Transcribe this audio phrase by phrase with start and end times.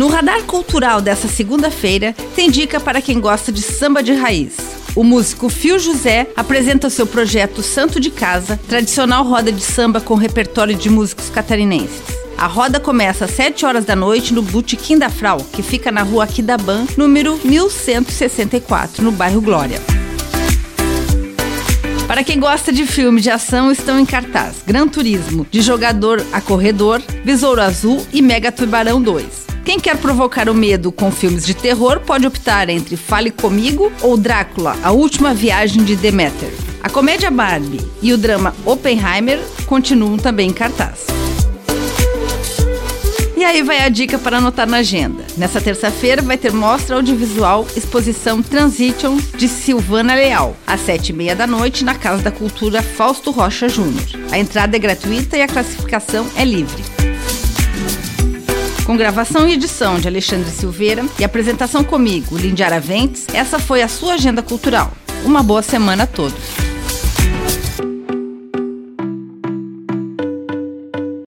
[0.00, 4.54] No radar cultural dessa segunda-feira, tem dica para quem gosta de samba de raiz.
[4.96, 10.14] O músico Fio José apresenta seu projeto Santo de Casa, tradicional roda de samba com
[10.14, 12.00] repertório de músicos catarinenses.
[12.38, 16.02] A roda começa às 7 horas da noite no Botequim da Frau, que fica na
[16.02, 19.82] rua Aquidaban, número 1164, no bairro Glória.
[22.06, 26.40] Para quem gosta de filme de ação, estão em cartaz Gran Turismo, de jogador a
[26.40, 29.49] corredor, Besouro Azul e Mega Tubarão 2.
[29.70, 34.16] Quem quer provocar o medo com filmes de terror pode optar entre Fale Comigo ou
[34.16, 36.50] Drácula, a última viagem de Demeter.
[36.82, 41.06] A comédia Barbie e o drama Oppenheimer continuam também em cartaz.
[43.36, 45.24] E aí vai a dica para anotar na agenda.
[45.36, 51.36] Nessa terça-feira vai ter mostra audiovisual exposição Transitions de Silvana Leal, às sete e meia
[51.36, 54.08] da noite, na Casa da Cultura Fausto Rocha Júnior.
[54.32, 56.82] A entrada é gratuita e a classificação é livre.
[58.90, 63.88] Com gravação e edição de Alexandre Silveira e apresentação comigo, Lindy Araventes, essa foi a
[63.88, 64.90] sua agenda cultural.
[65.24, 66.69] Uma boa semana a todos.